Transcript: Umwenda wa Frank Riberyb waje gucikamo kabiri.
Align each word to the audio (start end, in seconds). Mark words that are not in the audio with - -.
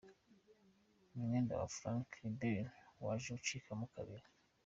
Umwenda 1.15 1.53
wa 1.59 1.67
Frank 1.77 2.07
Riberyb 2.21 2.67
waje 3.03 3.29
gucikamo 3.37 3.85
kabiri. 3.95 4.27